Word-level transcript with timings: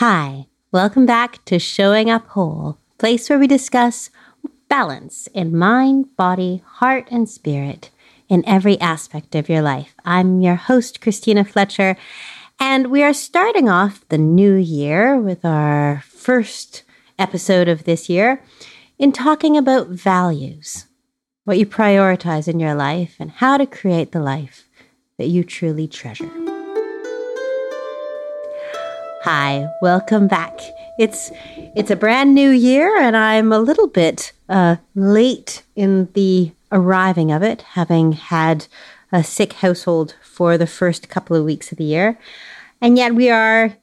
Hi, 0.00 0.46
welcome 0.72 1.04
back 1.04 1.44
to 1.44 1.58
Showing 1.58 2.08
Up 2.08 2.26
Whole, 2.28 2.78
place 2.96 3.28
where 3.28 3.38
we 3.38 3.46
discuss 3.46 4.08
balance 4.66 5.26
in 5.34 5.54
mind, 5.54 6.16
body, 6.16 6.62
heart, 6.64 7.06
and 7.10 7.28
spirit 7.28 7.90
in 8.26 8.42
every 8.48 8.80
aspect 8.80 9.34
of 9.34 9.50
your 9.50 9.60
life. 9.60 9.94
I'm 10.02 10.40
your 10.40 10.54
host, 10.54 11.02
Christina 11.02 11.44
Fletcher, 11.44 11.98
and 12.58 12.86
we 12.86 13.02
are 13.02 13.12
starting 13.12 13.68
off 13.68 14.08
the 14.08 14.16
new 14.16 14.54
year 14.54 15.20
with 15.20 15.44
our 15.44 16.02
first 16.06 16.82
episode 17.18 17.68
of 17.68 17.84
this 17.84 18.08
year 18.08 18.42
in 18.98 19.12
talking 19.12 19.54
about 19.54 19.88
values, 19.88 20.86
what 21.44 21.58
you 21.58 21.66
prioritize 21.66 22.48
in 22.48 22.58
your 22.58 22.74
life, 22.74 23.16
and 23.18 23.32
how 23.32 23.58
to 23.58 23.66
create 23.66 24.12
the 24.12 24.20
life 24.20 24.66
that 25.18 25.26
you 25.26 25.44
truly 25.44 25.86
treasure. 25.86 26.49
Hi, 29.24 29.68
welcome 29.82 30.28
back. 30.28 30.58
It's 30.98 31.30
it's 31.76 31.90
a 31.90 31.96
brand 31.96 32.34
new 32.34 32.48
year, 32.48 32.96
and 32.98 33.14
I'm 33.14 33.52
a 33.52 33.58
little 33.58 33.86
bit 33.86 34.32
uh, 34.48 34.76
late 34.94 35.62
in 35.76 36.08
the 36.14 36.52
arriving 36.72 37.30
of 37.30 37.42
it, 37.42 37.60
having 37.60 38.12
had 38.12 38.66
a 39.12 39.22
sick 39.22 39.52
household 39.52 40.14
for 40.22 40.56
the 40.56 40.66
first 40.66 41.10
couple 41.10 41.36
of 41.36 41.44
weeks 41.44 41.70
of 41.70 41.76
the 41.76 41.84
year, 41.84 42.18
and 42.80 42.96
yet 42.96 43.14
we 43.14 43.28
are. 43.28 43.74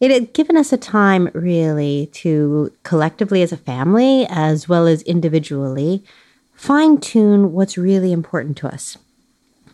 It 0.00 0.10
had 0.10 0.32
given 0.32 0.56
us 0.56 0.72
a 0.72 0.78
time 0.78 1.28
really 1.34 2.08
to 2.14 2.72
collectively 2.82 3.42
as 3.42 3.52
a 3.52 3.58
family, 3.58 4.26
as 4.30 4.66
well 4.66 4.86
as 4.86 5.02
individually, 5.02 6.04
fine 6.54 7.00
tune 7.00 7.52
what's 7.52 7.76
really 7.76 8.12
important 8.12 8.56
to 8.58 8.68
us. 8.68 8.96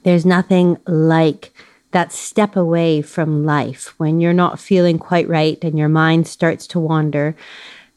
There's 0.02 0.26
nothing 0.26 0.78
like 0.84 1.52
that 1.92 2.12
step 2.12 2.56
away 2.56 3.00
from 3.02 3.44
life 3.44 3.94
when 3.98 4.20
you're 4.20 4.32
not 4.32 4.58
feeling 4.58 4.98
quite 4.98 5.28
right 5.28 5.62
and 5.62 5.78
your 5.78 5.88
mind 5.88 6.26
starts 6.26 6.66
to 6.68 6.80
wander, 6.80 7.36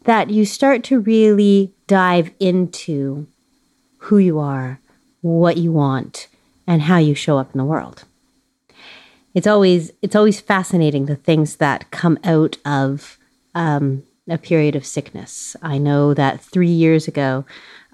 that 0.03 0.29
you 0.29 0.45
start 0.45 0.83
to 0.83 0.99
really 0.99 1.73
dive 1.87 2.31
into 2.39 3.27
who 3.97 4.17
you 4.17 4.39
are, 4.39 4.79
what 5.21 5.57
you 5.57 5.71
want, 5.71 6.27
and 6.67 6.83
how 6.83 6.97
you 6.97 7.15
show 7.15 7.37
up 7.37 7.51
in 7.53 7.57
the 7.57 7.65
world. 7.65 8.03
It's 9.33 9.47
always 9.47 9.91
it's 10.01 10.15
always 10.15 10.39
fascinating 10.39 11.05
the 11.05 11.15
things 11.15 11.57
that 11.57 11.91
come 11.91 12.17
out 12.23 12.57
of 12.65 13.17
um, 13.53 14.03
a 14.29 14.37
period 14.37 14.75
of 14.75 14.85
sickness. 14.85 15.55
I 15.61 15.77
know 15.77 16.13
that 16.13 16.41
three 16.41 16.69
years 16.69 17.07
ago, 17.07 17.45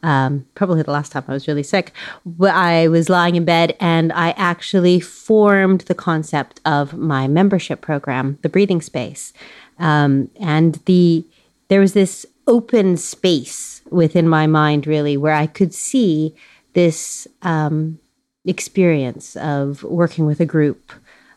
um, 0.03 0.45
probably 0.55 0.81
the 0.81 0.91
last 0.91 1.11
time 1.11 1.23
I 1.27 1.33
was 1.33 1.47
really 1.47 1.63
sick, 1.63 1.93
I 2.41 2.87
was 2.87 3.09
lying 3.09 3.35
in 3.35 3.45
bed 3.45 3.75
and 3.79 4.11
I 4.13 4.31
actually 4.31 4.99
formed 4.99 5.81
the 5.81 5.95
concept 5.95 6.59
of 6.65 6.93
my 6.93 7.27
membership 7.27 7.81
program, 7.81 8.39
the 8.41 8.49
Breathing 8.49 8.81
Space, 8.81 9.33
um, 9.79 10.29
and 10.39 10.75
the 10.85 11.25
there 11.67 11.79
was 11.79 11.93
this 11.93 12.25
open 12.47 12.97
space 12.97 13.81
within 13.89 14.27
my 14.27 14.45
mind, 14.45 14.85
really, 14.85 15.15
where 15.15 15.33
I 15.33 15.47
could 15.47 15.73
see 15.73 16.35
this 16.73 17.27
um, 17.43 17.99
experience 18.45 19.35
of 19.37 19.83
working 19.83 20.25
with 20.25 20.39
a 20.39 20.45
group 20.45 20.91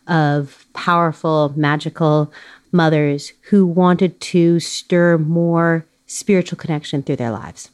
of 0.09 0.67
powerful, 0.73 1.53
magical 1.55 2.33
mothers 2.73 3.33
who 3.51 3.65
wanted 3.65 4.21
to 4.21 4.59
stir 4.59 5.19
more 5.19 5.87
spiritual 6.07 6.59
connection 6.59 7.03
through 7.03 7.17
their 7.17 7.31
lives 7.31 7.71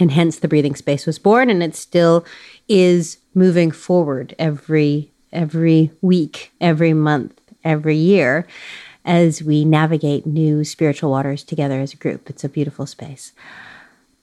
and 0.00 0.10
hence 0.10 0.38
the 0.38 0.48
breathing 0.48 0.74
space 0.74 1.06
was 1.06 1.18
born 1.18 1.50
and 1.50 1.62
it 1.62 1.76
still 1.76 2.24
is 2.68 3.18
moving 3.34 3.70
forward 3.70 4.34
every 4.38 5.10
every 5.32 5.90
week 6.00 6.52
every 6.60 6.92
month 6.92 7.40
every 7.64 7.96
year 7.96 8.46
as 9.04 9.42
we 9.42 9.64
navigate 9.64 10.26
new 10.26 10.64
spiritual 10.64 11.10
waters 11.10 11.44
together 11.44 11.78
as 11.80 11.92
a 11.92 11.96
group. 11.96 12.30
It's 12.30 12.44
a 12.44 12.48
beautiful 12.48 12.86
space. 12.86 13.32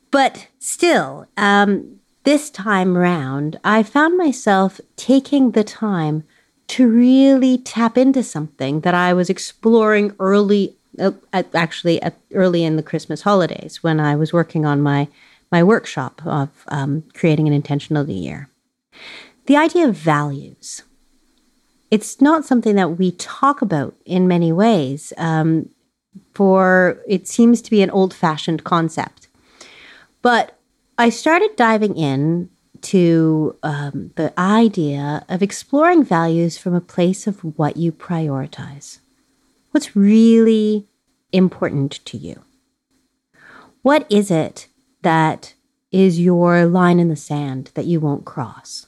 But 0.09 0.47
still 0.59 1.27
um, 1.37 1.99
this 2.23 2.49
time 2.49 2.97
round 2.97 3.59
i 3.63 3.81
found 3.81 4.17
myself 4.17 4.79
taking 4.95 5.51
the 5.51 5.63
time 5.63 6.23
to 6.67 6.87
really 6.87 7.57
tap 7.57 7.97
into 7.97 8.21
something 8.23 8.81
that 8.81 8.93
i 8.93 9.13
was 9.13 9.29
exploring 9.29 10.13
early 10.19 10.75
uh, 10.99 11.11
actually 11.53 11.99
early 12.33 12.63
in 12.63 12.75
the 12.75 12.83
christmas 12.83 13.21
holidays 13.21 13.81
when 13.81 13.99
i 13.99 14.15
was 14.15 14.31
working 14.31 14.65
on 14.65 14.81
my 14.81 15.07
my 15.51 15.63
workshop 15.63 16.21
of 16.25 16.49
um, 16.69 17.03
creating 17.13 17.47
an 17.47 17.53
intentional 17.53 18.05
new 18.05 18.13
year. 18.13 18.49
The 19.47 19.57
idea 19.57 19.87
of 19.87 19.95
values. 19.95 20.83
It's 21.89 22.21
not 22.21 22.45
something 22.45 22.75
that 22.75 22.97
we 22.97 23.11
talk 23.11 23.61
about 23.61 23.95
in 24.05 24.27
many 24.27 24.51
ways, 24.53 25.11
um, 25.17 25.69
for 26.33 26.99
it 27.07 27.27
seems 27.27 27.61
to 27.61 27.71
be 27.71 27.81
an 27.81 27.89
old 27.89 28.13
fashioned 28.13 28.63
concept. 28.63 29.27
But 30.21 30.57
I 30.97 31.09
started 31.09 31.55
diving 31.55 31.97
in 31.97 32.49
to 32.81 33.55
um, 33.61 34.11
the 34.15 34.33
idea 34.39 35.25
of 35.29 35.43
exploring 35.43 36.03
values 36.03 36.57
from 36.57 36.73
a 36.73 36.81
place 36.81 37.27
of 37.27 37.41
what 37.57 37.77
you 37.77 37.91
prioritize. 37.91 38.99
What's 39.71 39.95
really 39.95 40.87
important 41.31 42.03
to 42.05 42.17
you? 42.17 42.41
What 43.81 44.05
is 44.09 44.31
it 44.31 44.67
that 45.01 45.53
is 45.91 46.19
your 46.19 46.65
line 46.65 46.99
in 46.99 47.09
the 47.09 47.15
sand 47.15 47.71
that 47.73 47.85
you 47.85 47.99
won't 47.99 48.25
cross. 48.25 48.87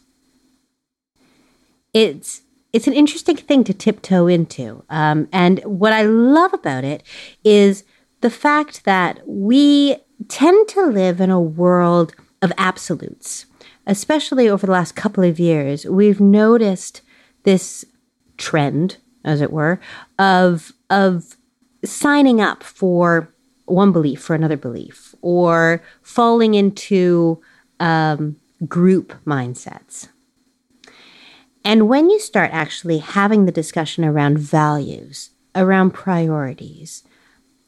It's 1.94 2.42
it's 2.72 2.88
an 2.88 2.94
interesting 2.94 3.36
thing 3.38 3.64
to 3.66 3.74
tiptoe 3.74 4.26
into, 4.28 4.84
um, 4.90 5.28
and 5.32 5.60
what 5.60 5.94
I 5.94 6.02
love 6.04 6.54
about 6.54 6.84
it 6.84 7.04
is 7.44 7.84
the 8.22 8.32
fact 8.32 8.86
that 8.86 9.20
we 9.28 9.98
tend 10.28 10.68
to 10.70 10.86
live 10.86 11.22
in 11.22 11.30
a 11.30 11.40
world 11.42 12.16
of 12.42 12.52
absolutes. 12.58 13.46
Especially 13.86 14.48
over 14.48 14.66
the 14.66 14.72
last 14.72 14.96
couple 14.96 15.26
of 15.26 15.40
years, 15.40 15.86
we've 15.86 16.22
noticed 16.22 17.02
this 17.44 17.84
trend, 18.38 18.96
as 19.26 19.42
it 19.42 19.52
were, 19.52 19.80
of 20.18 20.72
of 20.90 21.36
signing 21.84 22.40
up 22.40 22.64
for 22.64 23.33
one 23.66 23.92
belief 23.92 24.22
for 24.22 24.36
another 24.36 24.58
belief 24.58 25.16
or 25.22 25.82
falling 26.02 26.54
into 26.54 27.42
um, 27.80 28.36
group 28.68 29.14
mindsets. 29.26 30.10
And 31.66 31.88
when 31.88 32.10
you 32.10 32.20
start 32.20 32.52
actually 32.52 32.98
having 32.98 33.46
the 33.46 33.52
discussion 33.52 34.04
around 34.04 34.38
values, 34.38 35.30
around 35.56 35.92
priorities, 35.92 37.04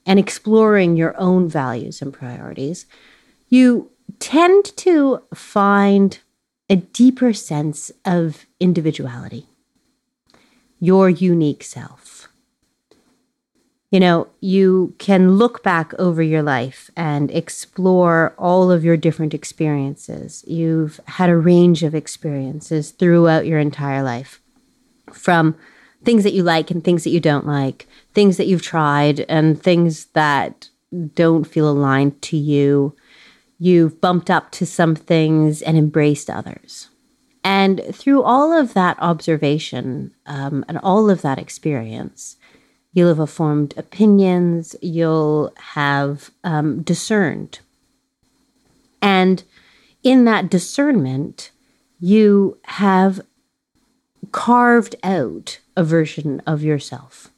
and 0.06 0.20
exploring 0.20 0.98
your 0.98 1.18
own 1.18 1.48
values 1.48 2.02
and 2.02 2.14
priorities, 2.14 2.86
you 3.48 3.92
tend 4.20 4.66
to 4.78 5.22
find 5.34 6.20
a 6.70 6.76
deeper 6.76 7.32
sense 7.32 7.92
of 8.04 8.46
individuality, 8.60 9.48
your 10.80 11.10
unique 11.10 11.64
self 11.64 12.28
you 13.92 14.00
know, 14.00 14.28
you 14.42 14.96
can 14.98 15.34
look 15.34 15.64
back 15.64 15.94
over 16.00 16.22
your 16.22 16.42
life 16.42 16.90
and 16.98 17.30
explore 17.32 18.34
all 18.38 18.72
of 18.72 18.84
your 18.84 18.98
different 18.98 19.34
experiences. 19.34 20.44
You've 20.48 21.00
had 21.08 21.30
a 21.30 21.38
range 21.38 21.84
of 21.84 21.94
experiences 21.94 22.92
throughout 22.92 23.46
your 23.46 23.60
entire 23.60 24.04
life 24.04 24.42
from 25.14 25.56
things 26.04 26.24
that 26.24 26.34
you 26.34 26.44
like 26.44 26.72
and 26.72 26.84
things 26.84 27.04
that 27.04 27.12
you 27.12 27.20
don't 27.20 27.46
like, 27.48 27.88
things 28.14 28.38
that 28.38 28.48
you've 28.48 28.62
tried 28.62 29.22
and 29.22 29.62
things 29.62 30.06
that 30.08 30.70
don't 31.14 31.46
feel 31.46 31.70
aligned 31.70 32.22
to 32.24 32.38
you. 32.38 32.96
You've 33.60 34.02
bumped 34.02 34.30
up 34.30 34.52
to 34.52 34.66
some 34.66 34.96
things 34.96 35.62
and 35.62 35.78
embraced 35.78 36.30
others. 36.30 36.90
And 37.44 37.82
through 37.94 38.24
all 38.24 38.52
of 38.52 38.74
that 38.74 38.98
observation 39.00 40.14
um, 40.26 40.66
and 40.68 40.80
all 40.80 41.10
of 41.10 41.22
that 41.22 41.38
experience, 41.38 42.38
You'll 42.96 43.14
have 43.14 43.30
formed 43.30 43.74
opinions. 43.76 44.74
You'll 44.82 45.54
have 45.58 46.32
um, 46.46 46.82
discerned. 46.82 47.60
And 49.02 49.44
in 50.02 50.24
that 50.26 50.50
discernment, 50.50 51.52
you 52.00 52.58
have 52.64 53.20
carved 54.32 54.96
out 55.04 55.60
a 55.76 55.84
version 55.84 56.42
of 56.48 56.64
yourself. 56.64 57.30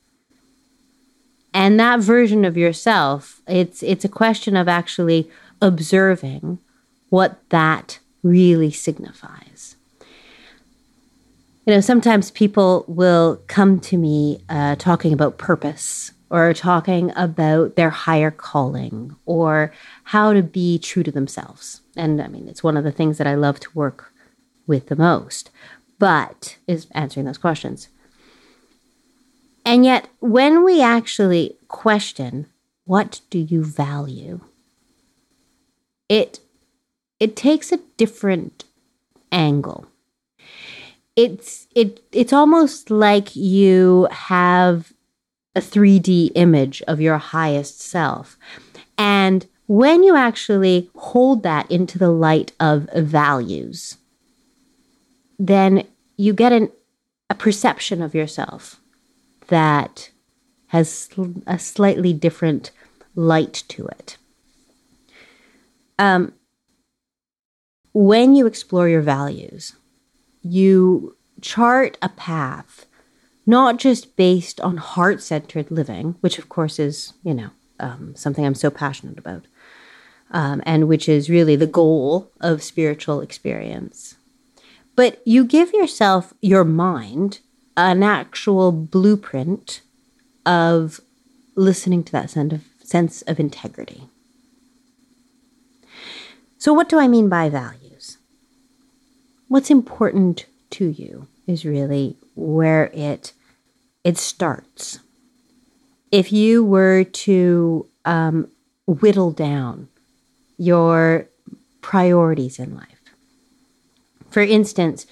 And 1.56 1.80
that 1.80 2.01
version 2.01 2.45
of 2.45 2.56
yourself, 2.56 3.42
it's 3.48 3.81
it's 3.81 4.06
a 4.06 4.10
question 4.10 4.56
of 4.56 4.68
actually 4.68 5.27
observing 5.60 6.60
what 7.10 7.39
that 7.50 7.98
really 8.21 8.69
signifies 8.69 9.76
you 11.68 11.74
know, 11.74 11.81
sometimes 11.81 12.31
people 12.31 12.86
will 12.88 13.42
come 13.48 13.81
to 13.81 13.98
me 13.98 14.42
uh, 14.48 14.78
talking 14.78 15.12
about 15.12 15.38
purpose 15.38 16.14
or 16.30 16.54
talking 16.54 17.12
about 17.18 17.75
their 17.75 17.90
higher 17.90 18.31
calling 18.31 19.14
or 19.25 19.74
how 20.06 20.31
to 20.31 20.42
be 20.42 20.80
true 20.80 21.04
to 21.04 21.12
themselves. 21.12 21.81
And 21.98 22.22
I 22.22 22.30
mean, 22.30 22.48
it's 22.48 22.64
one 22.64 22.78
of 22.78 22.86
the 22.86 22.92
things 22.92 23.18
that 23.18 23.28
I 23.28 23.36
love 23.36 23.60
to 23.60 23.69
work 23.74 24.14
with 24.66 24.88
the 24.88 24.96
most, 24.96 25.52
but 26.00 26.58
is 26.68 26.88
answering 26.92 27.25
those 27.25 27.38
questions. 27.38 27.90
And 29.66 29.84
yet, 29.84 30.08
when 30.22 30.63
we 30.63 30.81
actually 30.81 31.58
question, 31.68 32.48
what 32.86 33.20
do 33.30 33.40
you 33.40 33.66
value? 33.66 34.40
It 36.08 36.40
it 37.20 37.36
takes 37.36 37.74
a 37.74 37.81
different 37.98 38.63
angle. 39.34 39.88
It's 41.18 41.68
it 41.75 42.02
it's 42.14 42.31
almost 42.31 42.90
like 42.90 43.36
you 43.36 44.08
have 44.12 44.94
a 45.56 45.60
3D 45.60 46.31
image 46.36 46.84
of 46.84 47.02
your 47.02 47.18
highest 47.18 47.81
self. 47.81 48.38
And 48.98 49.48
when 49.66 50.04
you 50.04 50.16
actually 50.16 50.90
hold 50.96 51.42
that 51.44 51.69
into 51.72 51.98
the 51.98 52.12
light 52.12 52.54
of 52.60 52.88
values, 52.96 53.98
then 55.40 55.88
you 56.16 56.34
get 56.34 56.54
an, 56.54 56.72
a 57.30 57.36
perception 57.36 58.02
of 58.02 58.16
yourself 58.16 58.80
that 59.48 60.12
has 60.68 61.10
a 61.48 61.58
slightly 61.58 62.13
different 62.13 62.72
light 63.16 63.63
to 63.70 63.88
it. 63.88 64.18
Um, 65.98 66.34
when 67.94 68.36
you 68.36 68.46
explore 68.46 68.88
your 68.88 69.02
values, 69.02 69.74
you 70.52 71.16
chart 71.42 71.98
a 72.02 72.10
path 72.10 72.88
not 73.48 73.78
just 73.78 74.18
based 74.18 74.60
on 74.60 74.76
heart 74.76 75.24
centered 75.24 75.72
living, 75.72 76.16
which 76.20 76.38
of 76.38 76.50
course 76.50 76.78
is, 76.78 77.14
you 77.24 77.34
know, 77.34 77.50
um, 77.80 78.14
something 78.16 78.46
I'm 78.46 78.54
so 78.54 78.70
passionate 78.70 79.18
about, 79.18 79.46
um, 80.32 80.62
and 80.66 80.88
which 80.88 81.08
is 81.08 81.30
really 81.30 81.56
the 81.56 81.66
goal 81.66 82.30
of 82.42 82.62
spiritual 82.62 83.22
experience. 83.22 84.16
But 84.98 85.22
you 85.26 85.46
give 85.46 85.72
yourself, 85.72 86.34
your 86.42 86.66
mind, 86.66 87.40
an 87.78 88.04
actual 88.04 88.72
blueprint 88.74 89.82
of 90.46 91.00
listening 91.56 92.04
to 92.04 92.12
that 92.12 92.30
sense 92.30 92.54
of, 92.54 92.64
sense 92.84 93.22
of 93.24 93.40
integrity. 93.40 94.04
So, 96.58 96.74
what 96.74 96.90
do 96.90 97.00
I 97.00 97.08
mean 97.08 97.30
by 97.30 97.50
values? 97.50 97.87
What's 99.48 99.72
important 99.72 100.46
to 100.72 100.86
you 100.86 101.28
is 101.48 101.66
really 101.66 102.18
where 102.36 102.86
it 102.94 103.34
it 104.04 104.18
starts. 104.18 105.00
If 106.12 106.32
you 106.32 106.64
were 106.64 107.04
to 107.04 107.88
um, 108.06 108.50
whittle 108.86 109.32
down 109.32 109.90
your 110.58 111.28
priorities 111.82 112.60
in 112.60 112.76
life, 112.76 112.98
for 114.30 114.42
instance, 114.42 115.06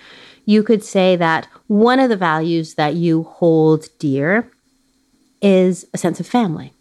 you 0.46 0.64
could 0.64 0.84
say 0.84 1.16
that 1.16 1.48
one 1.68 2.00
of 2.00 2.10
the 2.10 2.18
values 2.18 2.76
that 2.76 2.94
you 2.94 3.24
hold 3.24 3.88
dear 4.00 4.52
is 5.42 5.86
a 5.94 5.98
sense 5.98 6.20
of 6.20 6.28
family, 6.28 6.74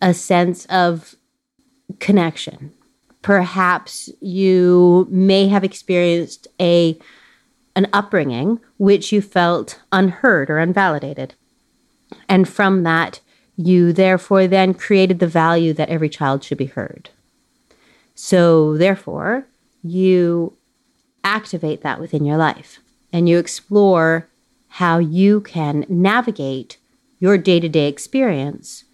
a 0.00 0.12
sense 0.14 0.66
of 0.66 1.14
connection. 1.98 2.72
Perhaps 3.24 4.10
you 4.20 5.08
may 5.10 5.48
have 5.48 5.64
experienced 5.64 6.46
a 6.60 6.98
an 7.74 7.88
upbringing 7.90 8.60
which 8.76 9.12
you 9.12 9.22
felt 9.22 9.80
unheard 9.90 10.50
or 10.50 10.58
invalidated. 10.58 11.32
And 12.28 12.46
from 12.46 12.82
that, 12.82 13.20
you 13.56 13.94
therefore 13.94 14.46
then 14.46 14.74
created 14.74 15.20
the 15.20 15.26
value 15.26 15.72
that 15.72 15.88
every 15.88 16.10
child 16.10 16.44
should 16.44 16.58
be 16.58 16.66
heard. 16.66 17.08
So, 18.14 18.76
therefore, 18.76 19.46
you 19.82 20.52
activate 21.24 21.80
that 21.80 21.98
within 21.98 22.26
your 22.26 22.36
life 22.36 22.78
and 23.10 23.26
you 23.26 23.38
explore 23.38 24.28
how 24.68 24.98
you 24.98 25.40
can 25.40 25.86
navigate 25.88 26.76
your 27.20 27.38
day 27.38 27.58
to 27.58 27.70
day 27.70 27.88
experience 27.88 28.84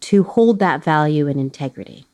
to 0.00 0.22
hold 0.22 0.58
that 0.60 0.82
value 0.82 1.28
and 1.28 1.38
integrity. 1.38 2.06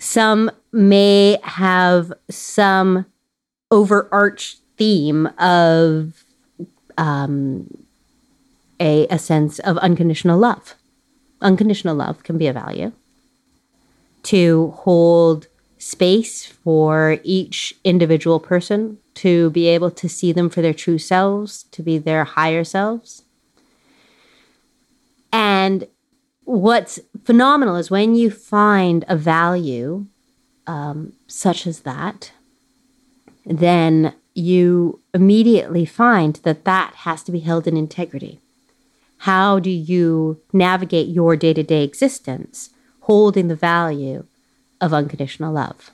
Some 0.00 0.50
may 0.72 1.38
have 1.42 2.10
some 2.30 3.04
overarch 3.70 4.56
theme 4.78 5.26
of 5.38 6.24
um, 6.96 7.84
a, 8.80 9.06
a 9.08 9.18
sense 9.18 9.58
of 9.58 9.76
unconditional 9.78 10.38
love. 10.38 10.74
Unconditional 11.42 11.94
love 11.94 12.22
can 12.22 12.38
be 12.38 12.46
a 12.46 12.52
value. 12.52 12.92
To 14.24 14.70
hold 14.78 15.48
space 15.76 16.46
for 16.46 17.18
each 17.22 17.74
individual 17.84 18.40
person, 18.40 18.96
to 19.16 19.50
be 19.50 19.66
able 19.66 19.90
to 19.90 20.08
see 20.08 20.32
them 20.32 20.48
for 20.48 20.62
their 20.62 20.74
true 20.74 20.98
selves, 20.98 21.64
to 21.72 21.82
be 21.82 21.98
their 21.98 22.24
higher 22.24 22.64
selves. 22.64 23.22
And 25.30 25.86
what's 26.50 26.98
phenomenal 27.24 27.76
is 27.76 27.90
when 27.90 28.16
you 28.16 28.30
find 28.30 29.04
a 29.06 29.16
value 29.16 30.06
um, 30.66 31.12
such 31.28 31.66
as 31.66 31.80
that, 31.80 32.32
then 33.46 34.14
you 34.34 35.00
immediately 35.14 35.84
find 35.84 36.36
that 36.36 36.64
that 36.64 36.94
has 36.96 37.22
to 37.22 37.32
be 37.32 37.40
held 37.40 37.68
in 37.68 37.76
integrity. 37.76 38.40
How 39.18 39.60
do 39.60 39.70
you 39.70 40.40
navigate 40.52 41.08
your 41.08 41.36
day 41.36 41.54
to 41.54 41.62
day 41.62 41.84
existence 41.84 42.70
holding 43.02 43.48
the 43.48 43.54
value 43.54 44.24
of 44.80 44.92
unconditional 44.92 45.52
love? 45.52 45.90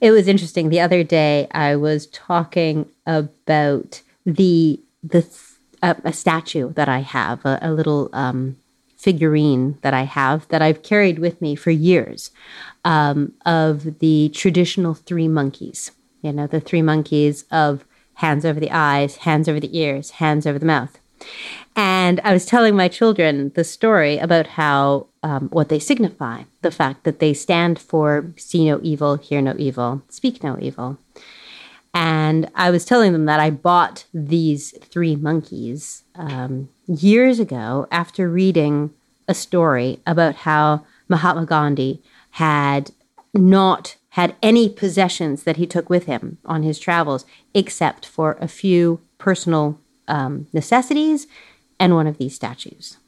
It 0.00 0.10
was 0.10 0.28
interesting. 0.28 0.68
The 0.68 0.80
other 0.80 1.02
day, 1.02 1.48
I 1.50 1.76
was 1.76 2.06
talking 2.06 2.88
about 3.06 4.00
the 4.24 4.80
the 5.02 5.22
a, 5.86 5.96
a 6.04 6.12
statue 6.12 6.72
that 6.74 6.88
I 6.88 7.00
have, 7.00 7.44
a, 7.44 7.58
a 7.62 7.72
little 7.72 8.10
um, 8.12 8.56
figurine 8.96 9.78
that 9.82 9.94
I 9.94 10.02
have 10.02 10.48
that 10.48 10.62
I've 10.62 10.82
carried 10.82 11.18
with 11.18 11.40
me 11.40 11.54
for 11.54 11.70
years 11.70 12.30
um, 12.84 13.32
of 13.44 13.98
the 14.00 14.30
traditional 14.30 14.94
three 14.94 15.28
monkeys. 15.28 15.92
You 16.22 16.32
know, 16.32 16.46
the 16.46 16.60
three 16.60 16.82
monkeys 16.82 17.44
of 17.50 17.84
hands 18.14 18.44
over 18.44 18.58
the 18.58 18.70
eyes, 18.70 19.16
hands 19.18 19.48
over 19.48 19.60
the 19.60 19.78
ears, 19.78 20.10
hands 20.22 20.46
over 20.46 20.58
the 20.58 20.66
mouth. 20.66 20.98
And 21.76 22.20
I 22.24 22.32
was 22.32 22.46
telling 22.46 22.74
my 22.74 22.88
children 22.88 23.52
the 23.54 23.64
story 23.64 24.18
about 24.18 24.46
how 24.48 25.06
um, 25.22 25.48
what 25.50 25.68
they 25.68 25.78
signify, 25.78 26.44
the 26.62 26.70
fact 26.70 27.04
that 27.04 27.20
they 27.20 27.34
stand 27.34 27.78
for 27.78 28.32
see 28.36 28.66
no 28.66 28.80
evil, 28.82 29.16
hear 29.16 29.40
no 29.40 29.54
evil, 29.58 30.02
speak 30.08 30.42
no 30.42 30.58
evil. 30.60 30.98
And 31.98 32.50
I 32.54 32.70
was 32.70 32.84
telling 32.84 33.14
them 33.14 33.24
that 33.24 33.40
I 33.40 33.48
bought 33.48 34.04
these 34.12 34.72
three 34.84 35.16
monkeys 35.16 36.02
um, 36.14 36.68
years 36.86 37.40
ago 37.40 37.88
after 37.90 38.28
reading 38.28 38.92
a 39.26 39.32
story 39.32 40.00
about 40.06 40.34
how 40.34 40.84
Mahatma 41.08 41.46
Gandhi 41.46 42.02
had 42.32 42.90
not 43.32 43.96
had 44.10 44.36
any 44.42 44.68
possessions 44.68 45.44
that 45.44 45.56
he 45.56 45.66
took 45.66 45.88
with 45.88 46.04
him 46.04 46.36
on 46.44 46.64
his 46.64 46.78
travels 46.78 47.24
except 47.54 48.04
for 48.04 48.36
a 48.42 48.46
few 48.46 49.00
personal 49.16 49.80
um, 50.06 50.48
necessities 50.52 51.26
and 51.80 51.94
one 51.94 52.06
of 52.06 52.18
these 52.18 52.34
statues. 52.34 52.98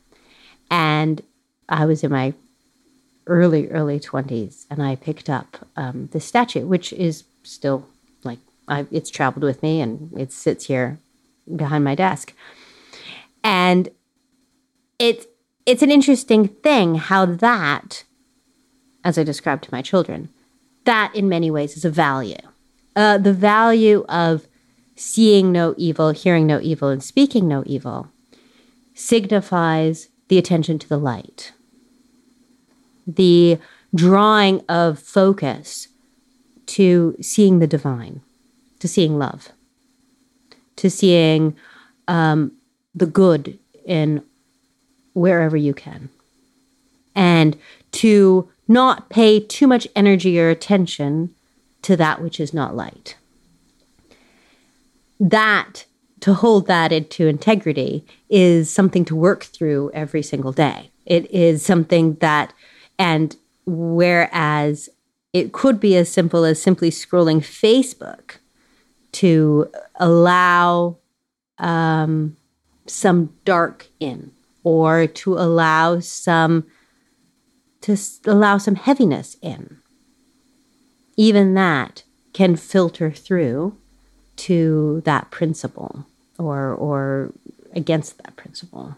And 0.70 1.20
I 1.68 1.84
was 1.84 2.02
in 2.02 2.10
my 2.10 2.32
early, 3.26 3.68
early 3.68 4.00
20s 4.00 4.64
and 4.70 4.82
I 4.82 4.96
picked 4.96 5.28
up 5.28 5.58
um, 5.76 6.08
this 6.12 6.24
statue, 6.24 6.66
which 6.66 6.94
is 6.94 7.24
still 7.42 7.86
I, 8.68 8.87
it's 8.90 9.10
traveled 9.10 9.44
with 9.44 9.62
me 9.62 9.80
and 9.80 10.12
it 10.16 10.32
sits 10.32 10.66
here 10.66 10.98
behind 11.54 11.84
my 11.84 11.94
desk. 11.94 12.32
And 13.42 13.88
it's 14.98 15.26
it's 15.66 15.82
an 15.82 15.90
interesting 15.90 16.48
thing 16.48 16.94
how 16.94 17.26
that, 17.26 18.04
as 19.04 19.18
I 19.18 19.22
described 19.22 19.64
to 19.64 19.72
my 19.72 19.82
children, 19.82 20.30
that 20.84 21.14
in 21.14 21.28
many 21.28 21.50
ways 21.50 21.76
is 21.76 21.84
a 21.84 21.90
value. 21.90 22.37
Uh, 22.96 23.18
the 23.18 23.34
value 23.34 24.04
of 24.08 24.46
seeing 24.96 25.52
no 25.52 25.75
evil, 25.76 26.10
hearing 26.10 26.46
no 26.46 26.58
evil, 26.60 26.88
and 26.88 27.02
speaking 27.02 27.46
no 27.46 27.62
evil 27.66 28.08
signifies 28.94 30.08
the 30.28 30.38
attention 30.38 30.78
to 30.78 30.88
the 30.88 30.98
light, 30.98 31.52
the 33.06 33.58
drawing 33.94 34.62
of 34.68 34.98
focus 34.98 35.88
to 36.66 37.16
seeing 37.20 37.58
the 37.58 37.66
divine 37.66 38.22
to 38.78 38.88
seeing 38.88 39.18
love, 39.18 39.49
to 40.76 40.90
seeing 40.90 41.56
um, 42.06 42.52
the 42.94 43.06
good 43.06 43.58
in 43.85 44.23
wherever 45.14 45.56
you 45.56 45.75
can, 45.75 46.08
and 47.14 47.56
to 47.92 48.49
not 48.68 49.08
pay 49.08 49.40
too 49.40 49.66
much 49.66 49.88
energy 49.97 50.38
or 50.38 50.50
attention 50.50 51.35
to 51.82 51.97
that 51.97 52.23
which 52.23 52.38
is 52.38 52.52
not 52.52 52.76
light. 52.76 53.16
That, 55.18 55.87
to 56.20 56.35
hold 56.35 56.66
that 56.66 56.92
into 56.92 57.26
integrity, 57.26 58.04
is 58.28 58.70
something 58.70 59.04
to 59.06 59.16
work 59.16 59.44
through 59.44 59.90
every 59.94 60.23
single 60.23 60.52
day. 60.52 60.90
It 61.06 61.30
is 61.30 61.64
something 61.64 62.14
that, 62.16 62.52
and 62.99 63.35
whereas 63.64 64.88
it 65.32 65.52
could 65.52 65.80
be 65.80 65.97
as 65.97 66.08
simple 66.11 66.44
as 66.44 66.61
simply 66.61 66.90
scrolling 66.90 67.38
Facebook 67.38 68.37
to 69.12 69.70
allow 69.96 70.96
um, 71.58 72.36
some 72.86 73.32
dark 73.44 73.86
in 74.00 74.32
or 74.64 75.06
to 75.06 75.34
allow 75.34 76.00
some 76.00 76.66
to 77.80 77.96
allow 78.26 78.58
some 78.58 78.74
heaviness 78.74 79.36
in. 79.40 79.78
Even 81.16 81.54
that 81.54 82.02
can 82.32 82.56
filter 82.56 83.10
through 83.10 83.76
to 84.36 85.00
that 85.04 85.30
principle 85.30 86.06
or 86.38 86.72
or 86.74 87.32
against 87.72 88.18
that 88.18 88.36
principle. 88.36 88.96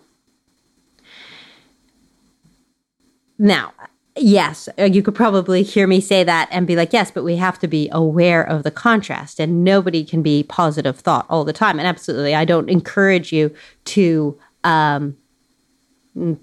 Now 3.38 3.72
Yes, 4.16 4.68
uh, 4.78 4.84
you 4.84 5.02
could 5.02 5.14
probably 5.14 5.62
hear 5.62 5.86
me 5.86 6.00
say 6.00 6.24
that 6.24 6.48
and 6.50 6.66
be 6.66 6.74
like, 6.74 6.92
yes, 6.92 7.10
but 7.10 7.22
we 7.22 7.36
have 7.36 7.58
to 7.60 7.68
be 7.68 7.88
aware 7.92 8.42
of 8.42 8.64
the 8.64 8.70
contrast, 8.70 9.38
and 9.38 9.64
nobody 9.64 10.04
can 10.04 10.20
be 10.20 10.42
positive 10.42 10.98
thought 10.98 11.26
all 11.30 11.44
the 11.44 11.52
time. 11.52 11.78
And 11.78 11.86
absolutely, 11.86 12.34
I 12.34 12.44
don't 12.44 12.68
encourage 12.68 13.32
you 13.32 13.54
to 13.84 14.36
um, 14.64 15.16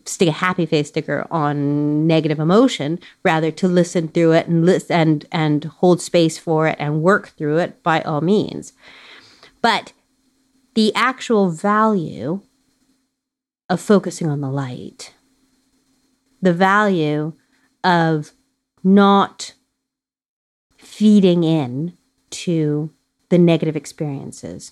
stick 0.05 0.29
a 0.29 0.31
happy 0.31 0.65
face 0.65 0.87
sticker 0.87 1.27
on 1.29 2.07
negative 2.07 2.39
emotion, 2.39 2.99
rather 3.23 3.51
to 3.51 3.67
listen 3.67 4.07
through 4.07 4.31
it 4.31 4.47
and 4.47 4.65
listen 4.65 4.95
and 4.95 5.25
and 5.31 5.65
hold 5.65 6.01
space 6.01 6.37
for 6.37 6.67
it 6.67 6.77
and 6.79 7.03
work 7.03 7.29
through 7.37 7.57
it 7.57 7.83
by 7.83 8.01
all 8.01 8.21
means. 8.21 8.71
But 9.61 9.91
the 10.73 10.95
actual 10.95 11.51
value 11.51 12.41
of 13.69 13.81
focusing 13.81 14.29
on 14.29 14.39
the 14.39 14.49
light, 14.49 15.13
the 16.41 16.53
value 16.53 17.33
of 17.83 18.31
not 18.83 19.53
feeding 20.77 21.43
in 21.43 21.93
to 22.29 22.91
the 23.29 23.37
negative 23.37 23.75
experiences. 23.75 24.71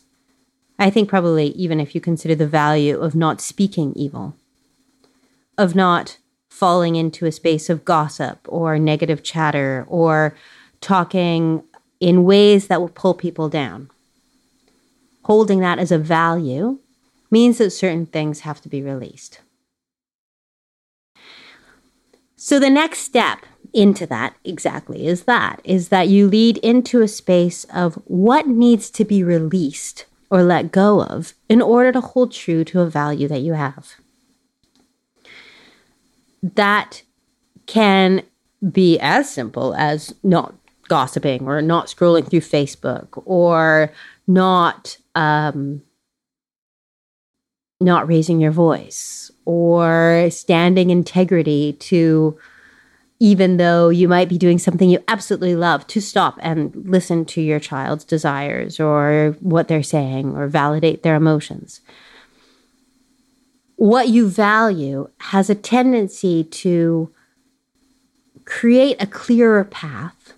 I 0.78 0.90
think 0.90 1.08
probably 1.08 1.48
even 1.50 1.80
if 1.80 1.96
you 1.96 2.02
consider 2.02 2.36
the 2.36 2.48
value 2.48 3.00
of 3.00 3.16
not 3.16 3.42
speaking 3.42 3.94
evil, 3.96 4.36
of 5.58 5.76
not 5.76 6.18
falling 6.50 6.96
into 6.96 7.26
a 7.26 7.32
space 7.32 7.70
of 7.70 7.86
gossip 7.86 8.40
or 8.48 8.80
negative 8.80 9.24
chatter 9.24 9.86
or 9.88 10.36
talking 10.82 11.64
in 12.00 12.24
ways 12.24 12.68
that 12.68 12.80
will 12.80 12.90
pull 12.90 13.14
people 13.14 13.50
down. 13.50 13.90
Holding 15.24 15.60
that 15.60 15.80
as 15.80 15.92
a 15.92 15.98
value 15.98 16.80
means 17.32 17.58
that 17.58 17.72
certain 17.72 18.06
things 18.06 18.42
have 18.42 18.62
to 18.62 18.70
be 18.70 18.82
released. 18.82 19.40
So 22.46 22.60
the 22.60 22.70
next 22.70 23.00
step 23.00 23.40
into 23.74 24.06
that 24.06 24.36
exactly 24.44 25.08
is 25.08 25.24
that 25.24 25.60
is 25.64 25.90
that 25.90 26.10
you 26.10 26.28
lead 26.28 26.58
into 26.60 27.02
a 27.02 27.08
space 27.08 27.64
of 27.74 27.96
what 28.06 28.46
needs 28.46 28.92
to 28.92 29.04
be 29.04 29.24
released 29.24 30.06
or 30.30 30.44
let 30.44 30.72
go 30.72 31.02
of 31.02 31.34
in 31.50 31.60
order 31.60 31.92
to 31.94 32.02
hold 32.02 32.32
true 32.32 32.64
to 32.66 32.82
a 32.82 32.86
value 32.88 33.28
that 33.30 33.42
you 33.42 33.54
have. 33.54 33.96
That 36.44 37.02
can 37.66 38.22
be 38.72 39.00
as 39.00 39.28
simple 39.28 39.74
as 39.74 40.14
not 40.22 40.54
gossiping 40.88 41.48
or 41.48 41.64
not 41.64 41.88
scrolling 41.88 42.30
through 42.30 42.42
Facebook 42.42 43.24
or 43.26 43.92
not 44.28 44.98
um, 45.16 45.82
not 47.80 48.08
raising 48.08 48.40
your 48.40 48.52
voice 48.52 49.32
or 49.46 50.28
standing 50.32 50.90
integrity 50.90 51.74
to 51.74 52.38
even 53.20 53.58
though 53.58 53.90
you 53.90 54.08
might 54.08 54.28
be 54.28 54.38
doing 54.38 54.60
something 54.60 54.90
you 54.90 55.02
absolutely 55.08 55.56
love 55.56 55.88
to 55.88 56.02
stop 56.02 56.38
and 56.42 56.76
listen 56.76 57.24
to 57.26 57.42
your 57.42 57.60
child's 57.60 58.04
desires 58.04 58.80
or 58.80 59.38
what 59.40 59.68
they're 59.68 59.84
saying 59.84 60.36
or 60.36 60.48
validate 60.48 61.02
their 61.02 61.16
emotions. 61.16 61.80
What 63.78 64.10
you 64.10 64.28
value 64.28 65.10
has 65.20 65.50
a 65.50 65.56
tendency 65.56 66.44
to 66.44 67.10
create 68.46 69.02
a 69.02 69.08
clearer 69.08 69.64
path 69.64 70.34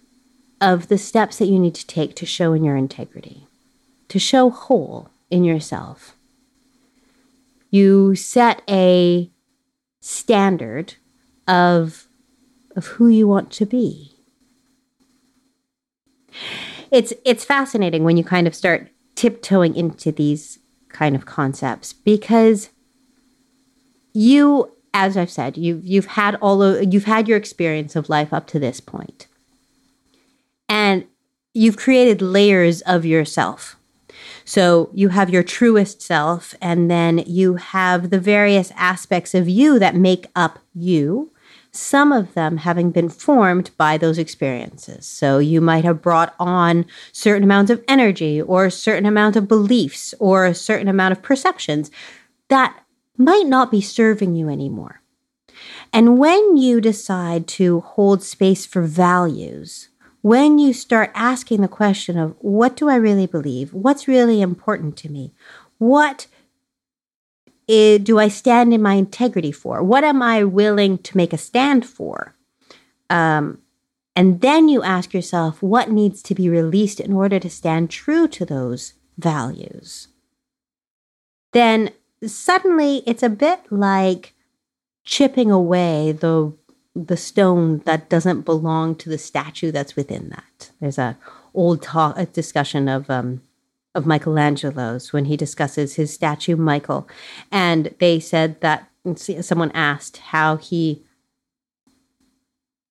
of 0.61 0.87
the 0.87 0.97
steps 0.97 1.37
that 1.37 1.47
you 1.47 1.59
need 1.59 1.75
to 1.75 1.85
take 1.85 2.15
to 2.15 2.25
show 2.25 2.53
in 2.53 2.63
your 2.63 2.75
integrity 2.75 3.45
to 4.09 4.19
show 4.19 4.49
whole 4.49 5.09
in 5.29 5.43
yourself 5.43 6.16
you 7.69 8.15
set 8.15 8.61
a 8.69 9.29
standard 9.99 10.95
of 11.47 12.07
of 12.75 12.85
who 12.87 13.07
you 13.07 13.27
want 13.27 13.51
to 13.51 13.65
be. 13.65 14.13
It's 16.91 17.13
it's 17.25 17.43
fascinating 17.43 18.03
when 18.03 18.17
you 18.17 18.23
kind 18.23 18.47
of 18.47 18.55
start 18.55 18.89
tiptoeing 19.15 19.75
into 19.75 20.11
these 20.11 20.59
kind 20.89 21.15
of 21.15 21.25
concepts 21.25 21.91
because 21.93 22.69
you 24.13 24.71
as 24.93 25.15
I've 25.15 25.29
said, 25.29 25.57
you've 25.57 25.85
you've 25.85 26.05
had 26.05 26.35
all 26.35 26.63
of 26.63 26.93
you've 26.93 27.05
had 27.05 27.27
your 27.27 27.37
experience 27.37 27.95
of 27.95 28.09
life 28.09 28.33
up 28.33 28.47
to 28.47 28.59
this 28.59 28.79
point. 28.79 29.27
And 30.69 31.05
you've 31.53 31.77
created 31.77 32.21
layers 32.21 32.81
of 32.81 33.05
yourself 33.05 33.76
so 34.47 34.89
you 34.93 35.09
have 35.09 35.29
your 35.29 35.43
truest 35.43 36.01
self, 36.01 36.55
and 36.61 36.89
then 36.89 37.17
you 37.27 37.55
have 37.55 38.11
the 38.11 38.19
various 38.19 38.71
aspects 38.77 39.35
of 39.35 39.49
you 39.49 39.77
that 39.77 39.93
make 39.93 40.27
up 40.37 40.59
you, 40.73 41.33
some 41.69 42.13
of 42.13 42.33
them 42.33 42.55
having 42.55 42.91
been 42.91 43.09
formed 43.09 43.71
by 43.77 43.97
those 43.97 44.17
experiences. 44.17 45.05
So 45.05 45.39
you 45.39 45.59
might 45.59 45.83
have 45.83 46.01
brought 46.01 46.33
on 46.39 46.85
certain 47.11 47.43
amounts 47.43 47.69
of 47.69 47.83
energy 47.89 48.41
or 48.41 48.63
a 48.63 48.71
certain 48.71 49.05
amount 49.05 49.35
of 49.35 49.49
beliefs 49.49 50.13
or 50.17 50.45
a 50.45 50.55
certain 50.55 50.87
amount 50.87 51.11
of 51.11 51.21
perceptions 51.21 51.91
that 52.47 52.85
might 53.17 53.47
not 53.47 53.69
be 53.69 53.81
serving 53.81 54.37
you 54.37 54.47
anymore. 54.47 55.01
And 55.91 56.17
when 56.17 56.55
you 56.55 56.79
decide 56.79 57.47
to 57.49 57.81
hold 57.81 58.23
space 58.23 58.65
for 58.65 58.81
values, 58.81 59.89
when 60.21 60.59
you 60.59 60.73
start 60.73 61.11
asking 61.13 61.61
the 61.61 61.67
question 61.67 62.17
of 62.17 62.35
what 62.39 62.75
do 62.75 62.89
I 62.89 62.95
really 62.95 63.27
believe? 63.27 63.73
What's 63.73 64.07
really 64.07 64.41
important 64.41 64.97
to 64.97 65.09
me? 65.09 65.33
What 65.77 66.27
is, 67.67 67.99
do 67.99 68.19
I 68.19 68.27
stand 68.27 68.73
in 68.73 68.81
my 68.81 68.93
integrity 68.93 69.51
for? 69.51 69.83
What 69.83 70.03
am 70.03 70.21
I 70.21 70.43
willing 70.43 70.97
to 70.99 71.17
make 71.17 71.33
a 71.33 71.37
stand 71.37 71.85
for? 71.85 72.35
Um, 73.09 73.61
and 74.15 74.41
then 74.41 74.67
you 74.67 74.81
ask 74.81 75.13
yourself 75.13 75.61
what 75.61 75.91
needs 75.91 76.23
to 76.23 76.33
be 76.33 76.49
released 76.49 76.99
in 76.99 77.13
order 77.13 77.39
to 77.39 77.49
stand 77.49 77.89
true 77.91 78.27
to 78.29 78.45
those 78.45 78.93
values. 79.17 80.07
Then 81.53 81.91
suddenly 82.25 83.03
it's 83.05 83.23
a 83.23 83.29
bit 83.29 83.59
like 83.69 84.33
chipping 85.03 85.51
away 85.51 86.11
the 86.11 86.51
the 87.05 87.17
stone 87.17 87.79
that 87.85 88.09
doesn't 88.09 88.41
belong 88.41 88.95
to 88.95 89.09
the 89.09 89.17
statue 89.17 89.71
that's 89.71 89.95
within 89.95 90.29
that. 90.29 90.71
There's 90.79 90.97
a 90.97 91.17
old 91.53 91.81
talk 91.81 92.17
a 92.17 92.25
discussion 92.25 92.87
of 92.87 93.09
um, 93.09 93.41
of 93.93 94.05
Michelangelo's 94.05 95.13
when 95.13 95.25
he 95.25 95.37
discusses 95.37 95.95
his 95.95 96.13
statue 96.13 96.55
Michael, 96.55 97.07
and 97.51 97.93
they 97.99 98.19
said 98.19 98.61
that 98.61 98.89
someone 99.15 99.71
asked 99.71 100.17
how 100.17 100.57
he 100.57 101.03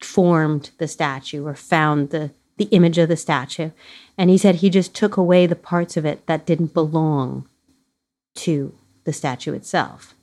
formed 0.02 0.70
the 0.78 0.88
statue 0.88 1.44
or 1.44 1.54
found 1.54 2.10
the 2.10 2.30
the 2.58 2.66
image 2.66 2.98
of 2.98 3.08
the 3.08 3.16
statue, 3.16 3.70
and 4.16 4.30
he 4.30 4.38
said 4.38 4.56
he 4.56 4.70
just 4.70 4.94
took 4.94 5.16
away 5.16 5.46
the 5.46 5.56
parts 5.56 5.96
of 5.96 6.06
it 6.06 6.26
that 6.26 6.46
didn't 6.46 6.72
belong 6.72 7.48
to 8.34 8.72
the 9.04 9.12
statue 9.12 9.52
itself. 9.52 10.14